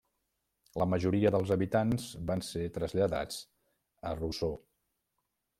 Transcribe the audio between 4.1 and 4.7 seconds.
a Roseau.